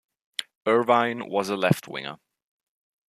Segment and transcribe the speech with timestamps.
[0.65, 2.17] Irvine was a left winger.